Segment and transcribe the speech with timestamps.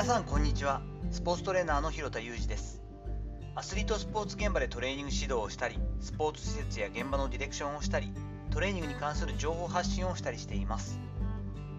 [0.00, 0.80] 皆さんこんにちは。
[1.10, 2.80] スポーツトレーナーの広田裕二です。
[3.54, 8.10] アスリートスポーツ現場でトレーニング指導をしたりスポーツ施設や現場のディレクションをしたり
[8.50, 10.98] トレーニングに関する情報発信をしたりしています。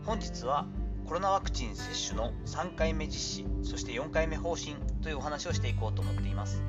[0.06, 0.68] 本日は
[1.08, 6.62] コロナワクチン接種の3回目実施そして4回目方針というお話をしていこうと思っています。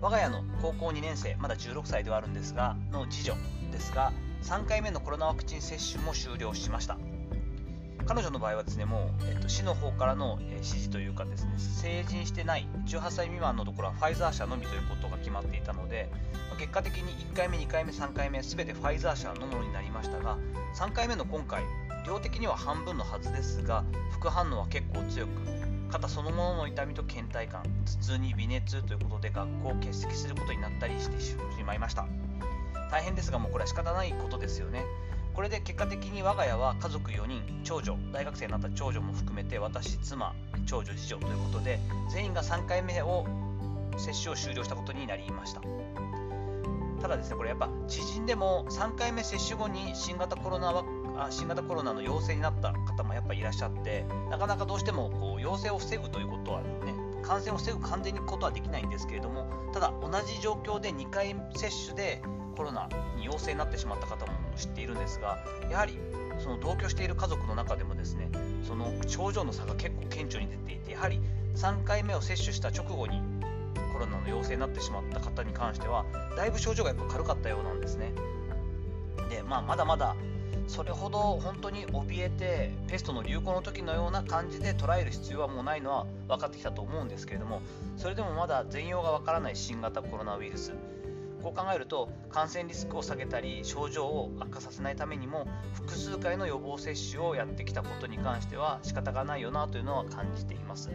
[0.00, 3.34] 我が家の高校2年生まだ16歳ではあるんですがの次女
[3.72, 4.12] ですが
[4.44, 6.96] 3回目のコロナワクチン接種も終了しました。
[8.06, 16.10] 彼女の場合はですねもう、えっと、市の方からの、え指示というかですね成人してない18歳未満のところはファイザー社のみということが決まっていたので
[16.58, 20.36] 結果的に1回目2回目3回目全てファイザー社のものになりましたが
[20.74, 21.62] 3回目の今回
[22.06, 25.30] 量的には半分のはずですが副反応は結構強く
[25.90, 27.68] 肩そのものの痛みと倦怠感頭
[28.00, 32.06] 痛に微熱ということで学校を欠席することになったりしてしまいました。
[32.90, 34.84] 大変ですがもうこれは仕方ないことですよね。
[35.34, 40.32] これで結果的に我が家は家族4人長女大学生になった長女も含めて私妻
[40.64, 41.80] 長女次女ということで
[42.12, 43.26] 全員が3回目を
[43.96, 45.60] 接種を終了したことになりました。
[47.04, 50.84] ただですねこれやっぱ知人でも3回目接種後に新型コロナは
[51.30, 62.22] 新型コロナの陽性になった方もやっぱりいらっしゃってなかなかどうしてもこう陽性を防ぐということはね感染を防ぐ完全にことはできないんですけれどもただ同じ状況で2回接種で
[62.54, 65.38] コロナに陽性になってしまった方も知っているんですが
[65.70, 65.98] やはり
[66.38, 68.28] その同居している家族の中でもですね
[68.66, 71.20] その症状の差が結構顕著に出ていてやはり
[71.54, 73.20] 3回目を接種した直後に
[73.92, 76.04] コロナの陽性になってしまった方に関しては
[76.36, 78.12] だいぶ症状がやっぱ軽かったようなんですね。
[79.30, 80.16] でまあまだまだ
[80.66, 87.60] それほど本当に怯えてペストの流行の時のような感じで捉える必要はもうないのは分かってきたと思うんですけれども
[87.96, 90.72] それでもまだ全容が分からない新型コロナウイルス。
[91.44, 100.90] こう考えると感染リスクを下げたり症状を悪化させないためにも複数回の予防接種をやってきたことに関しては仕方がないよなというのは感じています。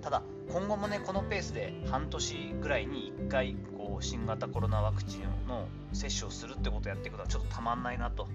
[0.00, 8.26] ただ今後もねこのペースで半年ぐらいに1回こう新型コロナワクチンの接種をするってことをやっていくのはちょっとたまんないなと。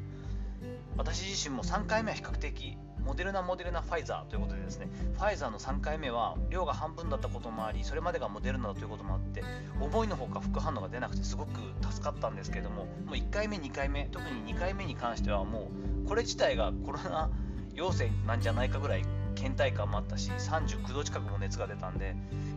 [0.95, 9.43] 私自身も3回目は比較的モデルナ、モデルナ、ファイザーということでですね、ファイザーの3回目は量が半分だったこともあり、それまでがモデルナだということもあって、
[9.79, 11.51] 思いのほか副反応が出なくてすごく
[11.91, 15.69] 助かったんですけども、もう1回目、2回目、特に2回目に関してはも
[16.05, 17.29] う、これ自体がコロナ
[17.75, 22.15] 陽性なんじゃないかぐらい倦怠感もあったし、39度近くも熱が出たんで、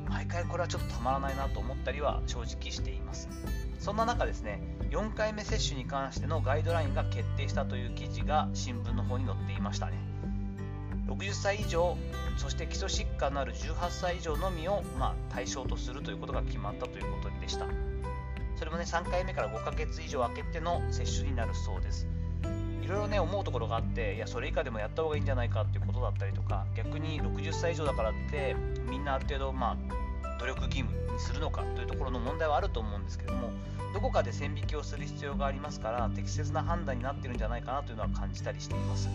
[0.08, 3.28] 毎回これはちょっとたまらないなと思ったりは正直しています。
[3.78, 10.15] そんな中ですね、4回目接種に関してのガイドラインが決定したという記事が新聞の方に載っていましたね。
[11.06, 11.96] 60歳以上
[12.36, 17.66] そして基礎疾患のある18歳以上のみを、まあ、対象とするということが決まったということでした。
[18.56, 22.06] それもね3回目から5ヶ月以上空けての接種になるそうです。
[22.82, 28.54] いろいろね思うところがあっていやそれ以下でもやった方がいいんじゃないかっていうことだったりとか逆に60歳以上だからって
[28.88, 33.50] みんなある程度まあ努力義務にするのかというところの問題はあると思うんですけども
[33.92, 39.08] どこかで線引きをする必要がありますから適切な判断になってるんじゃないかなというのは感じたりしています。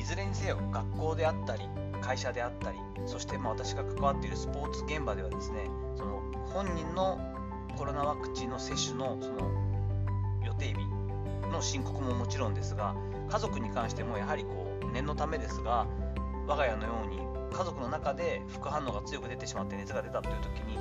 [0.00, 1.62] いずれにせよ学校であったり
[2.00, 6.22] 会社であったりそしてまあ私が関わっているスポーツ現場ではですねその
[6.54, 7.20] 本人の
[7.76, 9.50] コロナワクチンの接種のその
[10.44, 10.74] 予定日
[11.52, 12.96] の申告ももちろんですが
[13.28, 15.86] 家族に関してもやはりこう念のためですが
[16.46, 17.18] 我が家のように
[17.54, 20.78] 家族の中で副反応が強く出てしまって熱が出たという時に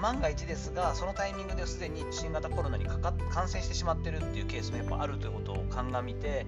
[0.00, 6.46] 万が一ですがそのタイミングですでに新型コロナにかか感染してしまってるっていうケースもやっぱあるということを鑑みて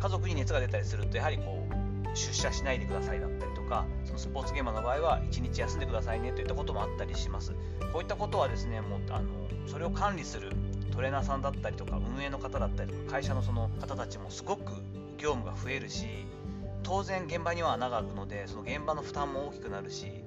[0.00, 7.52] 家族に熱が出たりするとやはりこう出社しないでくださいだったりとかそのスポーツ現場の場合は1日休んでくださいねといったこともあったりします。
[7.92, 9.28] こういったことはですねもうあの
[9.66, 10.52] それを管理する
[10.92, 14.72] トレーナーさんだったりとか運営の方だったりとか会社のその方たちもすごく
[15.18, 16.06] 業務が増えるし
[16.82, 20.24] 当然現場には穴が開くのでその現場の負担も大きくなるし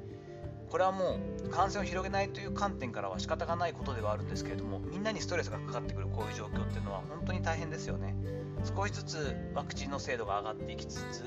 [0.73, 8.15] これはもう感染を広げないという観点からは仕方がないことではあるんですけれどもみんなにストレスがかかってくるこういう状況っていうのは本当に大変ですよね。
[8.75, 11.23] 少しずつワクチンの精度が上がっていきつつ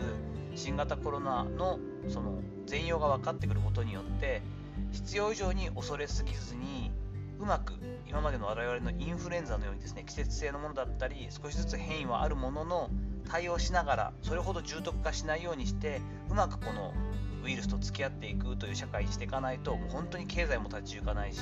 [0.56, 1.79] 新型コロナの
[2.09, 4.43] その全容が分かってくることによって
[4.91, 6.91] 必要以上に恐れすぎずに
[7.38, 7.75] うまく
[8.09, 12.91] 今までの我々のインフルエンザのようにですね季節性のものだったり少しずつ変異はあるものの
[13.31, 16.00] 対応しながらそれほど重篤化しないようにして
[16.31, 16.93] うまくこの
[17.46, 21.40] ウイルスと付き合っていくという社会にしていかないともう本当に経済も立ち行かないし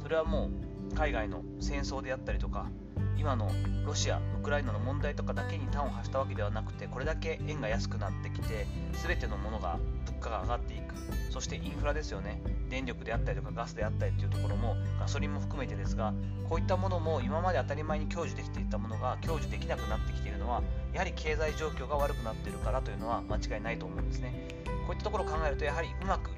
[0.00, 0.48] それはも
[0.92, 2.70] う海外の戦争であったりとか
[3.18, 3.50] 今の
[3.86, 8.66] ロシア、ウクライナの問題とかだけに端を発したわけではなくてこれだけ円が安くなってきて
[9.06, 10.94] 全てのものが物価が上がっていく。
[11.30, 12.40] そしてインフラですよね。
[12.70, 16.14] 電力であったりとかガスであったりというところもガソリンも含めてですが
[16.48, 24.73] こういったものも今まで当たり前に享受できていたものが享受できなくなってきているのはやはり経済状況が悪くなっているからというのは間違いないと思うんですね。
[24.86, 26.36] こういったところを考えるとやはりうまくこ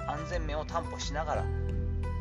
[0.00, 1.44] う安全面を担保しながら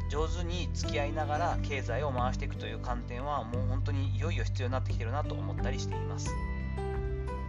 [0.09, 6.33] 上手に付き合いながら経済を回していくという観点はもう本当にいよいよ必要になってきてるなと思ったりしています。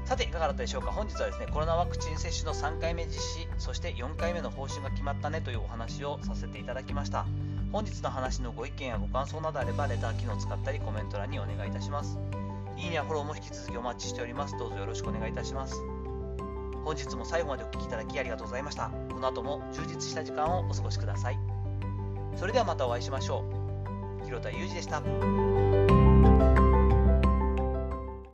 [0.05, 0.91] さていかがだったでしょうか？
[0.91, 7.27] 本日はですねコロナワクチン接種の3回目実施そして4回目の方針が決まったねというお話をさせていただきました。
[7.71, 12.19] 本日の話のご意見やご感想などあればレター機能を使ったりコメント欄にお願いいたします。
[12.77, 14.59] いいねやフォローも引き続きお待ちしております。
[14.59, 15.77] どうぞよろしくお願いいたします。
[16.85, 18.91] 本日も最後までお聴きいただきありがとうございました。
[19.13, 21.39] この後も充実した時間をお過ごしください。
[22.37, 23.45] それではまたお会いしましょ
[24.23, 24.25] う。
[24.25, 26.10] 広田裕二でした。